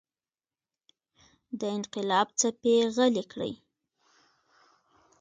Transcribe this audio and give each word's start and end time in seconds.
د 1.59 1.61
انقلاب 1.77 2.27
څپې 2.39 2.75
غلې 2.95 3.23
کړي. 3.31 3.53